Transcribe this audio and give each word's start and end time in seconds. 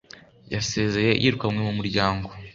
yasezeye 0.53 1.11
yirukanwe 1.21 1.61
mu 1.67 1.73
muryango 1.79 2.27